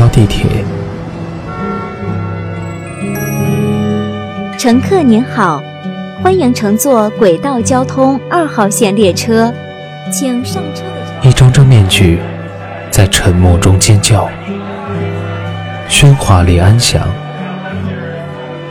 [0.00, 0.46] 交地铁。
[4.58, 5.62] 乘客您好，
[6.22, 9.52] 欢迎乘坐轨道交通二号线列车，
[10.10, 11.28] 请上车的。
[11.28, 12.18] 一张张面具
[12.90, 14.26] 在沉默中尖叫，
[15.86, 17.06] 喧哗里安详，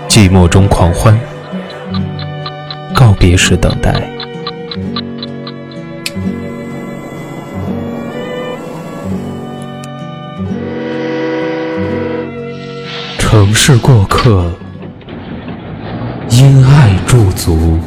[0.07, 1.15] 寂寞中狂欢，
[2.91, 3.93] 告别时等待。
[13.31, 14.51] 城市过客，
[16.31, 17.77] 因爱驻足。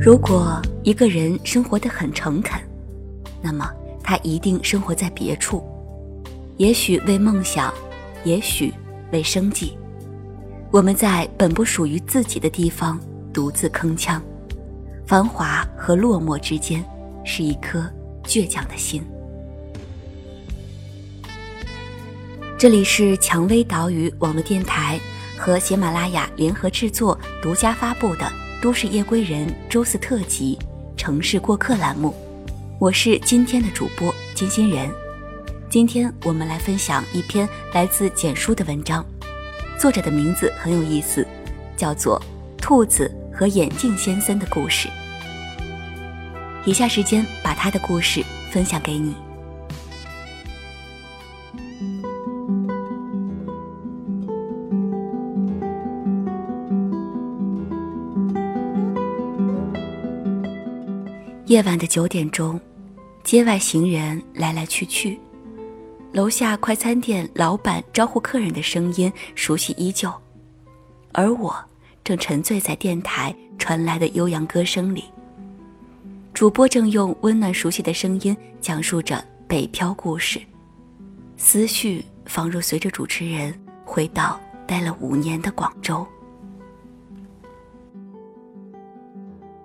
[0.00, 2.60] 如果一个人生活得很诚恳，
[3.40, 3.70] 那么
[4.02, 5.62] 他一定生活在别处，
[6.56, 7.72] 也许为梦想，
[8.24, 8.74] 也许
[9.12, 9.78] 为生计。
[10.72, 12.98] 我们在本不属于自己的地方
[13.32, 14.20] 独自铿锵，
[15.06, 16.84] 繁华和落寞之间
[17.24, 17.88] 是一颗
[18.24, 19.04] 倔强的心。
[22.58, 25.00] 这里是蔷薇岛屿网络电台
[25.38, 28.30] 和喜马拉雅联合制作、独家发布的。
[28.62, 30.58] 都市夜归人周四特辑
[30.94, 32.14] 《城市过客》栏目，
[32.78, 34.90] 我是今天的主播金欣人。
[35.70, 39.02] 今天我们来分享一篇来自简书的文章，
[39.78, 41.26] 作者的名字很有意思，
[41.74, 42.20] 叫做
[42.62, 43.10] 《兔子
[43.40, 44.86] 和眼镜先生的故事》。
[46.66, 49.14] 以下时间把他的故事分享给你。
[61.46, 62.60] 夜晚的九点钟，
[63.24, 65.18] 街外行人来来去去，
[66.12, 70.12] 楼下快餐店老板招呼客人的声音熟悉依旧，
[71.12, 71.56] 而我
[72.04, 75.04] 正沉醉在电台传来的悠扬歌声里。
[76.32, 80.40] 主播正用温暖熟悉的声音讲述着北漂故事，
[81.36, 83.52] 思绪仿若随着主持人
[83.84, 86.06] 回到待了五年的广州。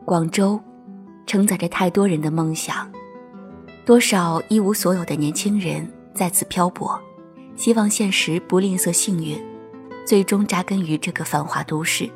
[0.03, 0.59] 广州。
[1.27, 2.87] 承载着太多人的梦想，
[3.83, 7.01] 多少一无所有的年轻人在此漂泊，
[7.55, 9.43] 希望现实不吝啬幸运，
[10.05, 12.07] 最终扎根于这个繁华都市。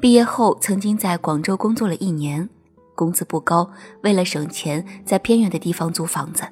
[0.00, 2.48] 毕业后，曾经在广州工作了一年，
[2.94, 3.68] 工资不高，
[4.02, 6.44] 为了省钱，在偏远的地方租房子，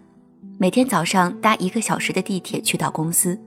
[0.59, 3.39] 每天早上搭一个小时的地铁去到公司，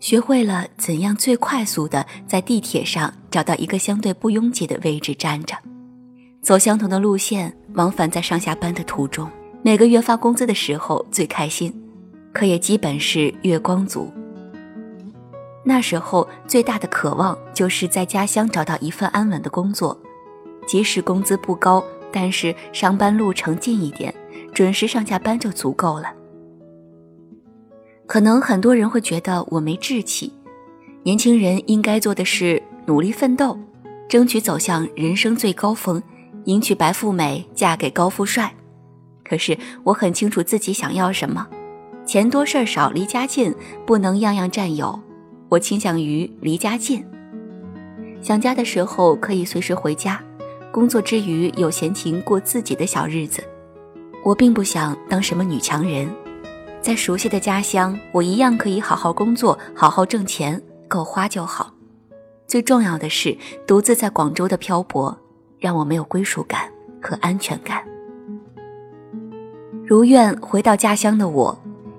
[0.00, 5.54] 学会了怎样最快速的在地铁上找到一个相对不拥挤的位置站着。
[6.40, 9.30] 走相同的路线，往返在上下班的途中。
[9.62, 11.70] 每个月发工资的时候最开心，
[12.32, 14.10] 可也基本是月光族。
[15.64, 19.98] 那时候最大的渴望就是在家乡找到一份安稳的工作，
[20.66, 21.82] 即使工资不高，
[22.12, 24.14] 但是上班路程近一点，
[24.52, 26.12] 准时上下班就足够了。
[28.06, 30.30] 可能很多人会觉得我没志气，
[31.02, 33.58] 年轻人应该做的是努力奋斗，
[34.06, 36.02] 争取走向人生最高峰。
[36.44, 38.54] 迎娶白富美，嫁给高富帅。
[39.24, 41.48] 可是我很清楚自己想要什么，
[42.04, 43.54] 钱多事儿少，离家近，
[43.86, 45.00] 不能样样占有。
[45.54, 47.04] 我倾向于离家近，
[48.20, 50.20] 想家的时候可以随时回家，
[50.72, 53.40] 工作之余有闲情过自己的小日子。
[54.24, 56.10] 我并不想当什么女强人，
[56.82, 61.72] 在熟悉的家乡，我一样可以好好工作，好好挣钱，够花就好。
[62.48, 65.16] 最重要的是，独自在广州的漂泊。
[65.60, 66.68] 让我没有归属感
[67.00, 67.82] 和安全感。
[69.86, 71.58] 如愿回到家乡的我，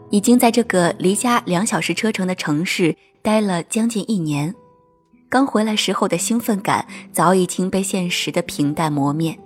[0.10, 4.54] 已经在这个离家两小时车程的城市待了将近一年。
[5.28, 9.38] 刚回来时候的兴奋感早已经被现实的平淡磨灭。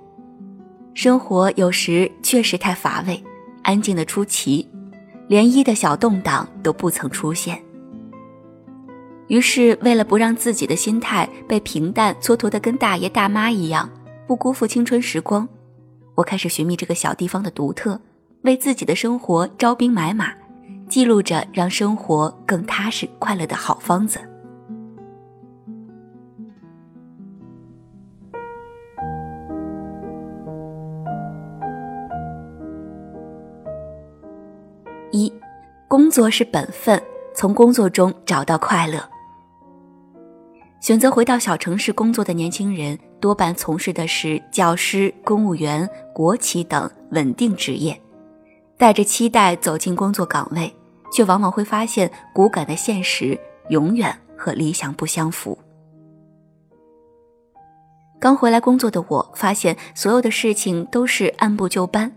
[0.94, 3.24] 生活有时确实太乏味，
[3.64, 4.68] 安静的出奇，
[5.28, 7.62] 连一的小动荡都不曾出现。
[9.28, 13.90] 于是，为了不让自己的心态被平淡蹉跎的跟大爷大妈一样。
[14.28, 15.48] 不辜负青春时光，
[16.16, 18.00] 我开始寻觅这个小地方的独特，
[18.42, 20.32] 为自己的生活招兵买马，
[20.90, 24.20] 记录着让生活更踏实快乐的好方子。
[35.12, 35.32] 一，
[35.88, 37.02] 工作是本分，
[37.36, 39.00] 从工作中找到快乐。
[40.80, 48.00] 选择回到小城市工作的年轻人，多半从事的是教师、公务员、国企等稳定职业，
[48.78, 50.74] 带着期待走进工作岗位，
[51.12, 53.40] 却往往会发现骨感的现实
[53.70, 55.58] 永远和理想不相符。
[58.20, 62.12] 刚回来工作的我发现，所有的事情都是按部就班，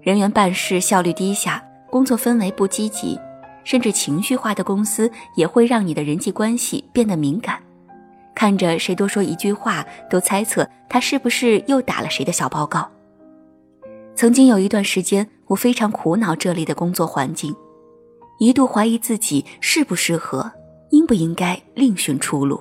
[0.00, 3.18] 人员办事效率低下，工作氛围不积极，
[3.64, 7.60] 甚至情绪化的公司也会让你的人际关系变得敏感。
[8.34, 12.88] 看着谁多说一句话，都猜测他是不是又打了谁的小报告。
[14.14, 17.54] 曾经有一段时间，我非常苦恼这里的工作环境，
[18.38, 20.50] 一度怀疑自己适不适合，
[20.90, 22.60] 应不应该另寻出路。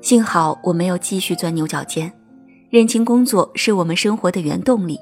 [0.00, 2.12] 幸好我没有继续钻牛角尖，
[2.70, 4.98] 认清工作是我们生活的原动力，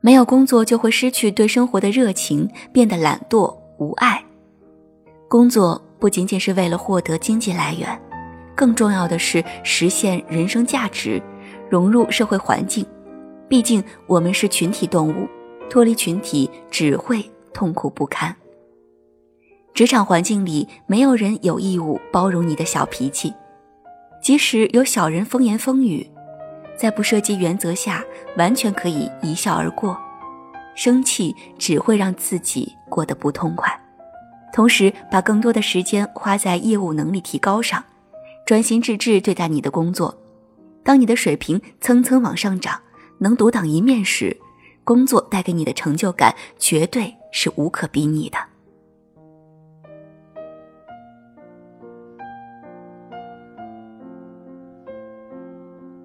[0.00, 4.22] 没有工作就会失去对生活的热情，变得懒惰无爱。
[5.28, 7.88] 工作不仅仅是为了获得经济来源，
[8.54, 11.22] 更重要的是实现人生价值，
[11.70, 12.84] 融入社会环境。
[13.48, 15.28] 毕竟我们是群体动物，
[15.72, 17.24] 脱离群体只会
[17.54, 18.36] 痛苦不堪。
[19.72, 23.32] 职场环境里，没有人有义务包容你的小脾气。
[24.20, 26.06] 即使有小人风言风语，
[26.76, 28.04] 在不涉及原则下，
[28.36, 29.98] 完全可以一笑而过。
[30.74, 33.72] 生气只会让自己过得不痛快，
[34.52, 37.82] 同时把更多的时间花在业务能力提高上，
[38.44, 40.14] 专心致志对待你的工作。
[40.84, 42.78] 当你的水平蹭蹭往上涨，
[43.16, 44.36] 能独当一面时，
[44.84, 48.38] 工作带给你的成就感绝对是无可比拟的。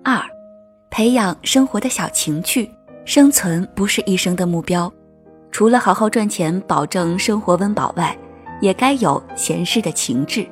[0.03, 0.21] 二，
[0.89, 2.69] 培养生活的小情趣。
[3.03, 4.91] 生存不是一生的目标，
[5.49, 8.13] 除了好好赚钱、保证生活温饱外，
[8.59, 10.45] 也该有闲适的情致。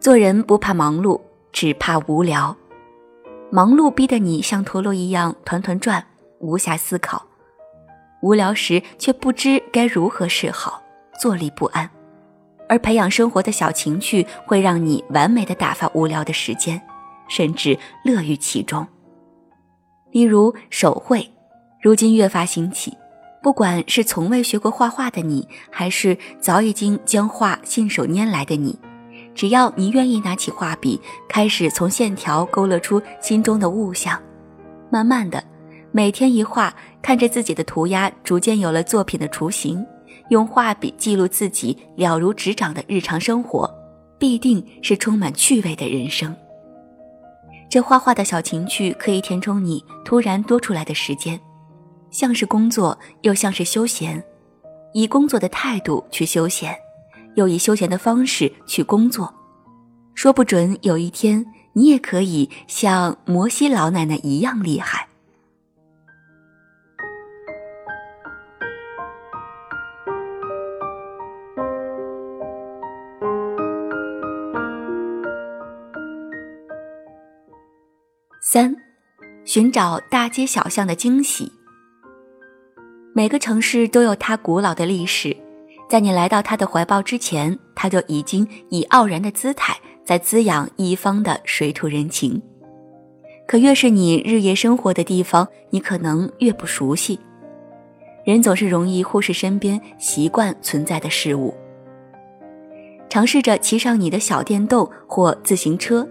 [0.00, 1.20] 做人不怕忙碌，
[1.52, 2.56] 只怕无聊。
[3.50, 6.04] 忙碌逼得你像陀螺一样团团转，
[6.38, 7.18] 无暇思考；
[8.20, 10.82] 无聊时却不知该如何是好，
[11.18, 11.88] 坐立不安。
[12.68, 16.78] 而培养生活的小情趣，会让你完美的打发无聊的时间，
[17.26, 18.86] 甚至乐于其中。
[20.10, 21.26] 例如手绘，
[21.80, 22.94] 如今越发兴起。
[23.40, 28.78] 不管是从未学过画画的你，还是早已经将画信手拈来的你，
[29.38, 34.20] 只要你愿意拿起画笔，开始从线条勾勒出心中的物象，
[34.90, 35.40] 慢慢的，
[35.92, 39.86] 每天一画，看着自己的涂鸦逐渐有了作品的雏形。
[40.30, 43.72] 用画笔记录自己了如指掌的日常生活，
[44.18, 46.34] 必定是充满趣味的人生。
[47.70, 51.38] 这画画的小情趣可以填充你突然多出来的时间，
[52.10, 54.20] 像是工作，又像是休闲。
[54.92, 56.76] 以工作的态度去休闲，
[57.38, 59.32] 又以休闲的方式去工作，
[60.12, 65.06] 说不准有一天你也可以像摩西老奶奶一样厉害。
[78.42, 78.74] 三，
[79.44, 81.52] 寻找大街小巷的惊喜。
[83.14, 85.36] 每个城市都有它古老的历史，
[85.88, 89.74] 在你来到他的怀抱之前，他就已经以傲然的姿态
[90.04, 92.40] 在滋养一方的水土人情。
[93.46, 97.18] 可越是你日夜生活的地方，你可能越不熟悉。
[98.24, 101.54] 人总是容易忽视身边习惯存在的事物。
[103.08, 106.06] 尝试着骑上你的小电动或自行车。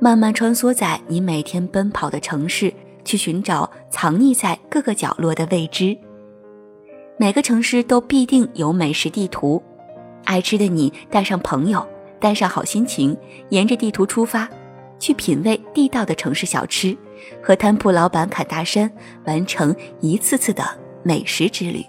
[0.00, 2.70] 慢慢穿梭在你每天奔跑的城市，
[3.04, 5.96] 去寻找藏匿在各个角落的未知。
[7.16, 9.62] 每个城市都必定有美食地图，
[10.24, 11.86] 爱吃的你带上朋友，
[12.18, 13.16] 带上好心情，
[13.50, 14.48] 沿着地图出发，
[14.98, 16.96] 去品味地道的城市小吃，
[17.40, 18.90] 和摊铺老板侃大山，
[19.26, 20.64] 完成一次次的
[21.04, 21.84] 美食之旅。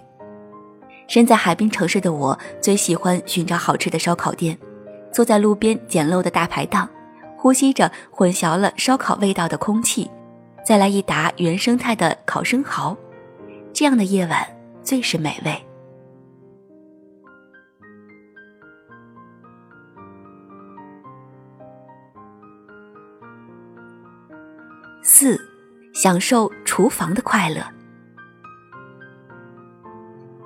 [1.08, 4.56] 身在海滨城市的我，最喜欢寻找好吃的烧烤店，
[5.12, 6.88] 坐在路边简陋的大排档。
[7.36, 10.10] 呼吸着混淆了烧烤味道的空气，
[10.64, 12.96] 再来一打原生态的烤生蚝，
[13.72, 14.44] 这样的夜晚
[14.86, 15.54] 最是美味。
[25.02, 25.38] 四，
[25.92, 27.60] 享受厨房的快乐。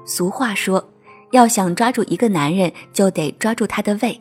[0.05, 0.93] 俗话说，
[1.31, 4.21] 要想抓住一个男人，就得抓住他的胃。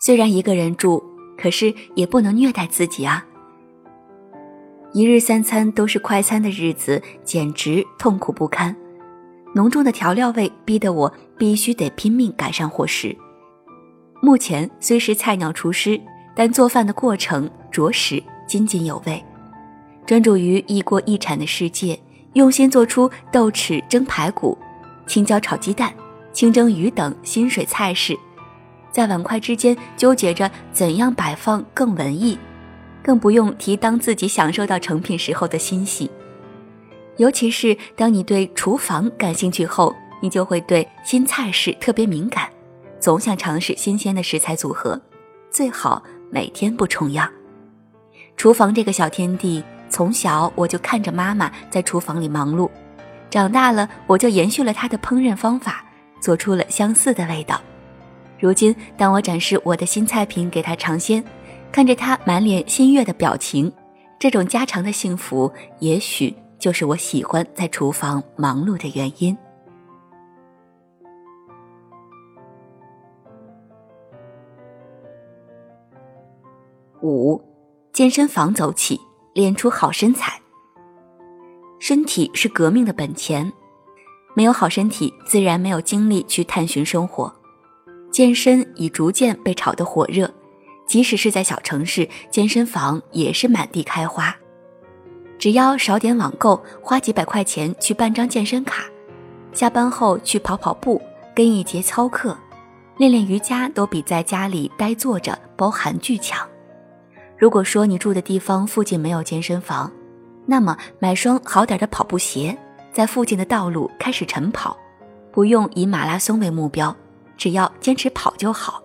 [0.00, 1.00] 虽然一个人住。
[1.34, 3.26] 可是也不能虐待自己啊！
[4.92, 8.76] 一日三餐都是快餐的日子，简直痛苦不堪。
[9.54, 13.16] 浓重的调料味逼得我必须得拼命改善伙食。
[14.20, 16.00] 目前虽是菜鸟厨师，
[16.34, 19.22] 但做饭的过程着实津津有味。
[20.06, 21.98] 专注于一锅一铲的世界，
[22.32, 24.56] 用心做出豆豉蒸排骨、
[25.06, 25.92] 青椒炒鸡蛋、
[26.32, 28.18] 清蒸鱼等新水菜式。
[28.90, 32.38] 在碗筷之间纠结着怎样摆放更文艺，
[33.02, 36.10] 更不用提当自己享受到成品时候的欣喜。
[37.18, 42.48] 尤其是当你对厨房感兴趣后，你就会对新菜式特别敏感，
[42.98, 45.00] 总想尝试新鲜的食材组合，
[45.50, 47.30] 最好每天不重样。
[48.36, 52.68] 厨房这个小天地，从小我就看着妈妈在厨房里忙碌，
[53.28, 55.84] 长大了我就延续了她的烹饪方法，
[56.20, 57.60] 做出了相似的味道。
[58.40, 61.22] 如今，当我展示我的新菜品给她尝鲜，
[61.70, 63.70] 看着她满脸欣悦的表情，
[64.18, 69.36] 这种家常的幸福，也许就是我喜欢在厨房忙碌的原因。
[77.00, 77.42] 五，
[77.92, 79.00] 健身房走起，
[79.34, 80.40] 练出好身材。
[81.80, 83.52] 身体是革命的本钱，
[84.36, 87.34] 没有好身体，自然没有精力去探寻生活。
[88.12, 90.32] 健身已逐渐被炒得火热，
[90.86, 94.32] 即使是在小城市，健身房也是满地开花。
[95.42, 98.84] 只要少点网购，花几百块钱去办张健身卡，
[99.52, 101.02] 下班后去跑跑步，
[101.34, 102.38] 跟一节操课，
[102.96, 106.48] 练练瑜伽，都比在家里呆坐着包含剧强。
[107.36, 109.90] 如果说你住的地方附近没有健身房，
[110.46, 112.56] 那么买双好点的跑步鞋，
[112.92, 114.76] 在附近的道路开始晨跑，
[115.32, 116.96] 不用以马拉松为目标。
[117.36, 118.80] 只要坚持跑就好。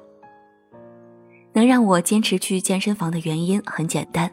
[1.54, 4.32] 能让我坚持去健身房的原因很简单，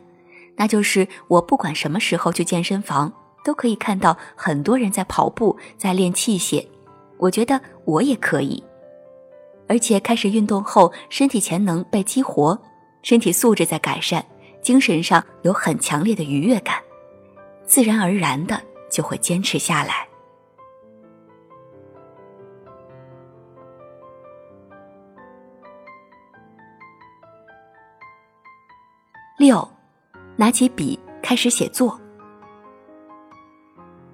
[0.56, 3.12] 那就是我不管什么时候去健身房，
[3.44, 6.66] 都可以看到很多人在跑步，在练器械。
[7.18, 8.62] 我觉得我也可以，
[9.68, 12.58] 而且开始运动后，身体潜能被激活，
[13.02, 14.24] 身体素质在改善，
[14.62, 16.76] 精神上有很强烈的愉悦感，
[17.66, 20.06] 自然而然的就会坚持下来。
[29.36, 29.68] 六，
[30.36, 31.98] 拿起笔开始写作。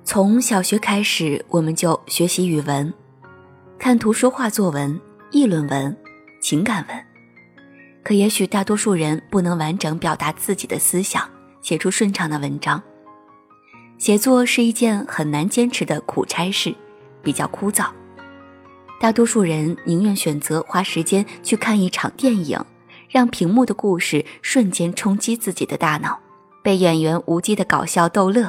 [0.05, 2.93] 从小学开始，我们就学习语文，
[3.79, 5.01] 看图说话作文、
[5.31, 5.97] 议论文、
[6.41, 7.07] 情感文。
[8.03, 11.29] 可也许大多数人不能完整表达自己的思想，
[11.63, 12.83] 写出顺畅的文章。
[13.99, 16.75] 写作是一件很难坚持的苦差事，
[17.23, 17.87] 比较枯燥。
[18.99, 22.59] 大多数人宁愿选择花时间去看一场电影。
[23.11, 26.17] 让屏幕的故事瞬间冲击自己的大脑，
[26.63, 28.49] 被演员无稽的搞笑逗乐。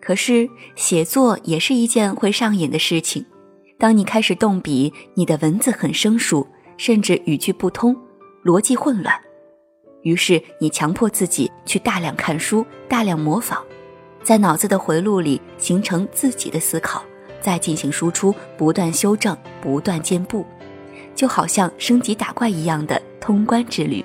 [0.00, 3.24] 可是写作也是一件会上瘾的事情。
[3.78, 6.46] 当你开始动笔，你的文字很生疏，
[6.78, 7.94] 甚至语句不通，
[8.42, 9.14] 逻辑混乱。
[10.02, 13.58] 于是你强迫自己去大量看书，大量模仿，
[14.22, 17.04] 在脑子的回路里形成自己的思考，
[17.42, 20.46] 再进行输出，不断修正，不断进步，
[21.14, 23.02] 就好像升级打怪一样的。
[23.26, 24.04] 通关之旅，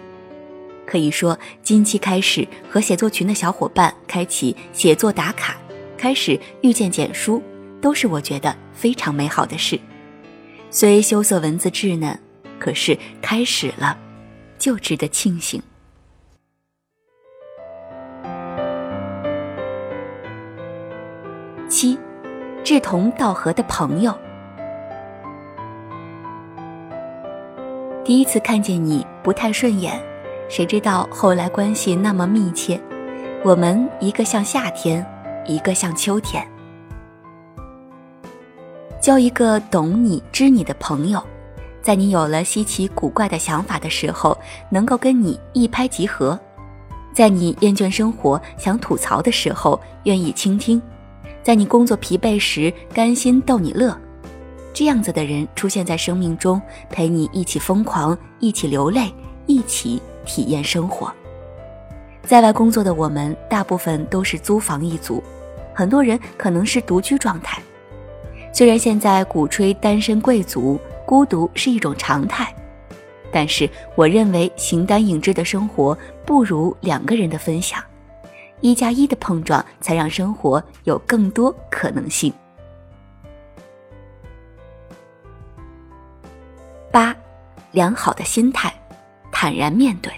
[0.84, 5.56] 可以说近期开始和写作群的小伙伴开启写作打卡，
[5.96, 7.40] 开始遇见简书，
[7.80, 9.80] 都是我觉得非常美好的事。
[10.72, 12.18] 虽羞涩文字稚嫩，
[12.58, 13.96] 可是开始了，
[14.58, 15.62] 就值得庆幸。
[21.70, 21.96] 七，
[22.64, 24.18] 志同道合的朋友。
[28.12, 29.98] 第一次看见你不太顺眼，
[30.50, 32.78] 谁知道后来关系那么密切。
[33.42, 35.06] 我们一个像夏天，
[35.48, 36.46] 一个像秋天。
[39.00, 41.24] 交一个懂你、知你的朋友，
[41.82, 44.38] 在你有了稀奇古怪的想法的时候，
[44.70, 46.38] 能够跟你一拍即合；
[47.14, 50.82] 在你厌倦生活想吐槽的时候，愿意倾听；
[51.42, 53.98] 在你工作疲惫时，甘心逗你乐。
[54.74, 59.14] 这样子的人出现在生命中，陪你一起疯狂，一起流泪，
[59.46, 61.12] 一起体验生活。
[62.24, 65.22] 在外工作的我们，大部分都是租房一族，
[65.74, 67.62] 很多人可能是独居状态。
[68.54, 72.54] 虽然现在鼓吹单身贵族，孤独是一种常态，
[73.32, 77.84] 但是我认为形单影只的生活不如两个人的分享，
[78.62, 82.32] 一加一的碰撞才让生活有更多可能性。
[87.72, 88.74] 良好的心态，
[89.32, 90.12] 坦然面对。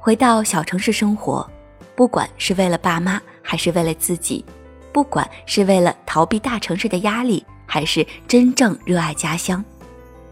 [0.00, 1.48] 回到小城市生活，
[1.94, 4.44] 不管是为了爸妈，还是为了自己，
[4.92, 9.62] 不管是为了逃避大城市的压力，还是真正热爱家乡，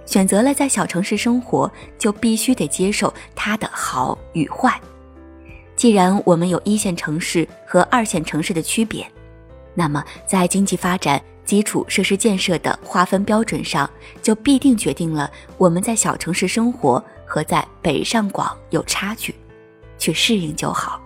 [0.06, 4.80] 选择了在小城市生活，就必须得接受它的好与坏。
[5.74, 9.06] 既然我们有一线城市和二线城市的区别，
[9.74, 11.20] 那么在经济发展。
[11.46, 13.88] 基础设施建设的划分标准上，
[14.20, 19.34] 就必定决定了我们在小城市生活和在北上广有差距，
[19.96, 21.00] 去适应就好。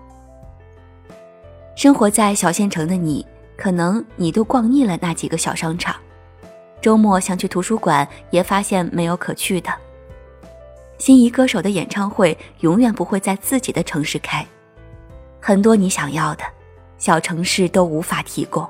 [1.77, 3.25] 生活在小县城的你，
[3.57, 5.95] 可能你都逛腻了那几个小商场，
[6.81, 9.71] 周末想去图书馆，也发现没有可去的。
[10.99, 14.47] 心仪歌手的演唱会永远不会在自己的城市开，
[15.41, 16.45] 很多你想要的，
[16.99, 18.67] 小城市都无法提供。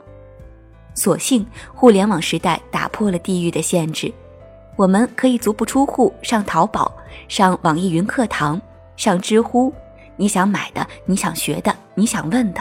[1.01, 4.13] 所幸，互联网时代打破了地域的限制，
[4.77, 6.95] 我们可以足不出户上淘宝、
[7.27, 8.61] 上网易云课堂、
[8.99, 9.73] 上知乎，
[10.17, 12.61] 你想买的、你想学的、你想问的，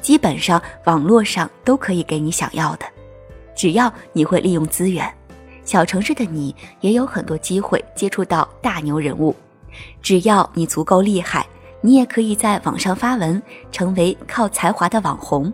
[0.00, 2.86] 基本上网络上都可以给你想要的。
[3.56, 5.12] 只要你会利用资源，
[5.64, 9.34] 小城市的你也有很多机会接触到大牛人物。
[10.00, 11.44] 只要你足够厉害，
[11.80, 13.42] 你也可以在网上发文，
[13.72, 15.52] 成为靠才华的网红。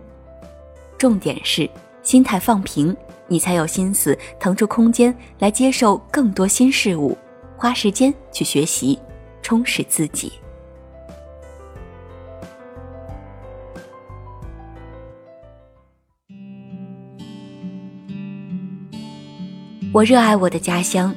[0.98, 1.66] 重点是。
[2.06, 2.96] 心态放平，
[3.26, 7.18] 你才有心思腾出空间来接受更多新事物，
[7.56, 8.96] 花时间去学习，
[9.42, 10.32] 充实自己。
[19.92, 21.12] 我热爱我的家乡，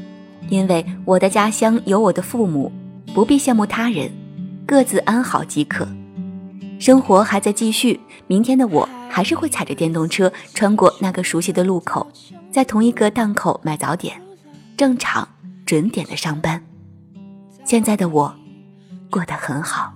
[0.50, 2.72] 因为我的家乡有我的父母，
[3.14, 4.10] 不必羡慕他人，
[4.66, 5.88] 各自安好即可。
[6.80, 8.90] 生活还在继续，明天的我。
[9.10, 12.10] 还是会踩着电动车穿过那个熟悉的路口，
[12.52, 14.22] 在同一个档口买早点，
[14.78, 15.28] 正常
[15.66, 16.64] 准点的上班。
[17.66, 18.34] 现在的我
[19.10, 19.94] 过得很好。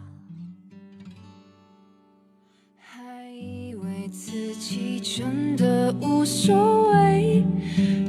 [2.77, 3.01] 还
[3.31, 7.45] 以为自己真的无所谓，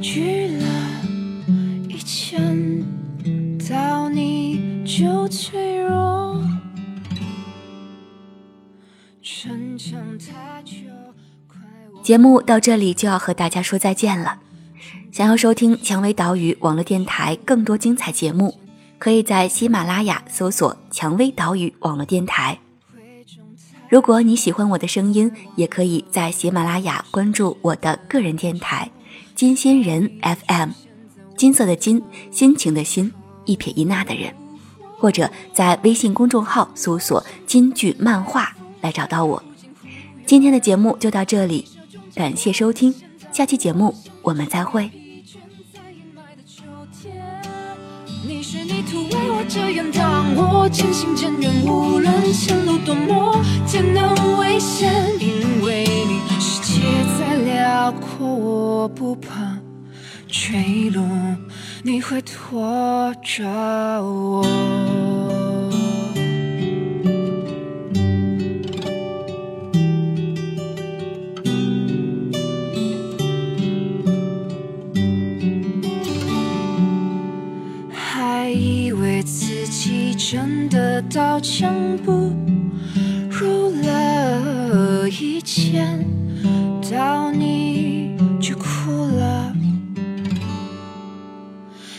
[0.01, 0.65] 聚了
[1.87, 2.83] 一千，
[3.69, 6.43] 到你就脆弱。
[12.03, 14.37] 节目到这里就要和大家说再见了。
[15.11, 18.53] 想要收听蔷薇岛屿网络电台更多精彩节目，
[18.99, 22.59] 可以在喜马拉雅搜索“蔷薇岛屿网络电台”。
[23.89, 28.91] 如果你喜欢我的声音，也可以在喜马拉雅关注我的个人电台
[29.33, 30.69] “金心人 FM”，
[31.35, 33.11] 金色的金，心情的心，
[33.45, 34.31] 一撇一捺的人，
[34.99, 39.41] 或者在微信公众号搜索“金剧漫画”来找到我。
[40.27, 41.65] 今天的节目就到这里。
[42.13, 42.93] 感谢收听，
[43.31, 44.91] 下期节目我们再会。
[48.27, 56.81] 你是泥土为我遮掩，当我渐行渐远，无论前路多么艰难危险，因为你世界
[57.17, 59.57] 再辽阔，我不怕
[60.27, 61.03] 坠落，
[61.83, 63.43] 你会拖着
[64.03, 65.44] 我。
[80.75, 82.11] 真的刀枪不
[83.29, 86.05] 入了一千，
[86.91, 89.55] 到你就哭了，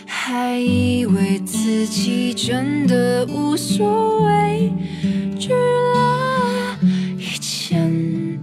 [0.05, 4.71] 还以为自己真的无所谓，
[5.39, 6.79] 惧了
[7.17, 8.39] 一千，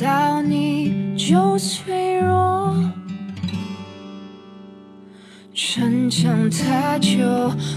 [0.00, 2.33] 到你就脆弱，
[6.16, 7.18] 想太久，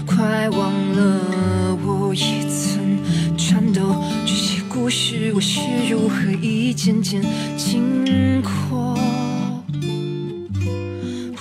[0.06, 1.76] 快忘了。
[1.84, 5.58] 我也曾颤抖，这些故事我是
[5.90, 7.20] 如何一件件
[7.56, 8.96] 经过？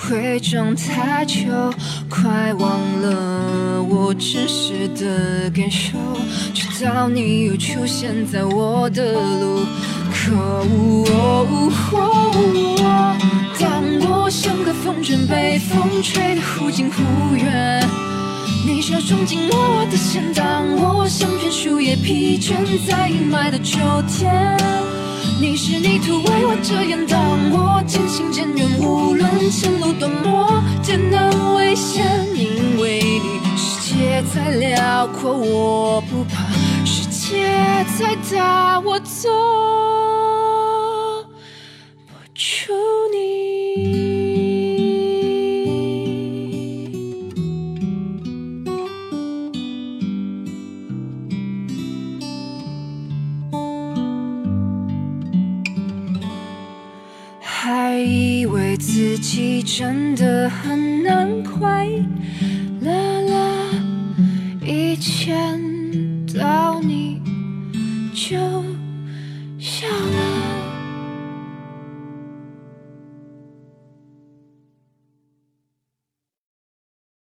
[0.10, 1.46] 伪装太久，
[2.10, 6.00] 快忘了我真实的感受，
[6.52, 9.60] 直到你又出现在我的路
[10.10, 10.66] 口。
[13.60, 17.84] 当我像个风筝，被风吹得忽近忽远。
[18.66, 22.54] 你手中紧握我的线，当我像片树叶疲倦
[22.88, 24.58] 在阴霾的秋天。
[25.40, 27.20] 你是泥土为我遮掩，当
[27.52, 36.44] 我渐行渐远，无论前路多么艰难危险，因为你世界再辽阔我不怕，
[36.86, 37.48] 世界
[37.98, 39.30] 再大我走
[59.78, 60.07] 己